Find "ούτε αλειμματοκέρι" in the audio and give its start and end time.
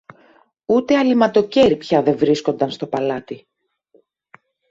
0.65-1.77